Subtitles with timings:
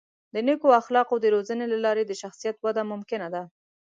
[0.33, 3.43] د نیکو اخلاقو د روزنې له لارې د شخصیت وده ممکنه ده.